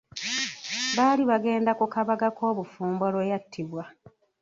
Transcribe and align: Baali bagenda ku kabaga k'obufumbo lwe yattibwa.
Baali 0.95 1.23
bagenda 1.29 1.71
ku 1.79 1.85
kabaga 1.93 2.27
k'obufumbo 2.37 3.05
lwe 3.13 3.25
yattibwa. 3.31 3.83